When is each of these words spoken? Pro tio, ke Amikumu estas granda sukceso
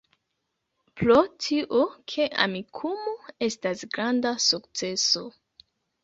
Pro 0.99 1.17
tio, 1.47 1.81
ke 2.13 2.25
Amikumu 2.45 3.13
estas 3.49 3.83
granda 3.97 4.31
sukceso 4.47 5.23